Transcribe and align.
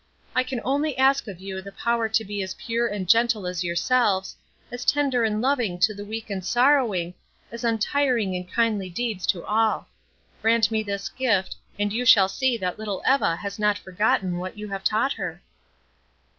I 0.33 0.41
can 0.41 0.59
only 0.65 0.97
ask 0.97 1.27
of 1.27 1.39
you 1.39 1.61
the 1.61 1.71
power 1.73 2.09
to 2.09 2.25
be 2.25 2.41
as 2.41 2.55
pure 2.55 2.87
and 2.87 3.07
gentle 3.07 3.45
as 3.45 3.63
yourselves, 3.63 4.35
as 4.71 4.83
tender 4.83 5.23
and 5.23 5.43
loving 5.43 5.77
to 5.77 5.93
the 5.93 6.03
weak 6.03 6.31
and 6.31 6.43
sorrowing, 6.43 7.13
as 7.51 7.63
untiring 7.63 8.33
in 8.33 8.45
kindly 8.47 8.89
deeds 8.89 9.27
to 9.27 9.45
all. 9.45 9.89
Grant 10.41 10.71
me 10.71 10.81
this 10.81 11.07
gift, 11.07 11.55
and 11.77 11.93
you 11.93 12.03
shall 12.07 12.29
see 12.29 12.57
that 12.57 12.79
little 12.79 13.03
Eva 13.07 13.35
has 13.35 13.59
not 13.59 13.77
forgotten 13.77 14.39
what 14.39 14.57
you 14.57 14.69
have 14.69 14.83
taught 14.83 15.13
her." 15.13 15.39